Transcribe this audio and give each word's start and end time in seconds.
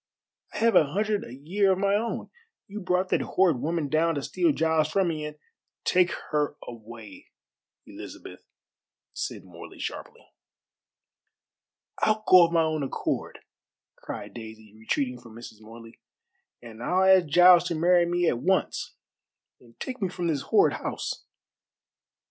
I 0.55 0.57
have 0.57 0.75
a 0.75 0.93
hundred 0.93 1.23
a 1.23 1.31
year 1.31 1.73
of 1.73 1.77
my 1.77 1.93
own. 1.93 2.31
You 2.67 2.79
brought 2.79 3.09
that 3.09 3.21
horrid 3.21 3.59
woman 3.59 3.87
down 3.87 4.15
to 4.15 4.23
steal 4.23 4.51
Giles 4.51 4.89
from 4.89 5.09
me, 5.09 5.23
and" 5.27 5.37
"Take 5.85 6.09
her 6.31 6.55
away, 6.67 7.27
Elizabeth," 7.85 8.43
said 9.13 9.43
Morley 9.43 9.77
sharply. 9.77 10.25
"I'll 11.99 12.23
go 12.27 12.47
of 12.47 12.51
my 12.51 12.63
own 12.63 12.81
accord," 12.81 13.41
cried 13.95 14.33
Daisy, 14.33 14.75
retreating 14.75 15.21
from 15.21 15.35
Mrs. 15.35 15.61
Morley; 15.61 15.99
"and 16.63 16.81
I'll 16.81 17.03
ask 17.03 17.27
Giles 17.27 17.65
to 17.65 17.75
marry 17.75 18.07
me 18.07 18.27
at 18.27 18.39
once, 18.39 18.95
and 19.59 19.79
take 19.79 20.01
me 20.01 20.09
from 20.09 20.25
this 20.25 20.41
horrid 20.41 20.73
house. 20.77 21.25